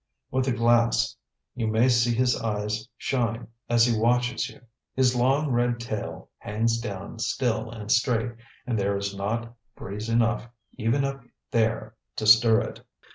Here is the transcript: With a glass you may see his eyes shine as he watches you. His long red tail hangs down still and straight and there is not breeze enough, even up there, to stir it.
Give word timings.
With 0.31 0.47
a 0.47 0.51
glass 0.51 1.15
you 1.53 1.67
may 1.67 1.87
see 1.87 2.15
his 2.15 2.35
eyes 2.35 2.89
shine 2.97 3.49
as 3.69 3.85
he 3.85 3.95
watches 3.95 4.49
you. 4.49 4.61
His 4.95 5.15
long 5.15 5.51
red 5.51 5.79
tail 5.79 6.31
hangs 6.39 6.79
down 6.79 7.19
still 7.19 7.69
and 7.69 7.91
straight 7.91 8.31
and 8.65 8.79
there 8.79 8.97
is 8.97 9.15
not 9.15 9.53
breeze 9.75 10.09
enough, 10.09 10.49
even 10.75 11.05
up 11.05 11.21
there, 11.51 11.95
to 12.15 12.25
stir 12.25 12.61
it. 12.61 12.83